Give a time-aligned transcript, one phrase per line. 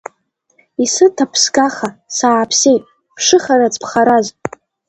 [0.83, 2.83] Исыҭ аԥсгаха, сааԥсеит,
[3.15, 4.27] бшыхарац бхараз…